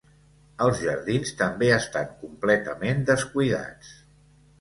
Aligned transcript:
Els 0.67 0.79
jardins 0.85 1.33
també 1.41 1.69
estan 1.75 2.09
completament 2.21 3.05
descuidats. 3.11 3.93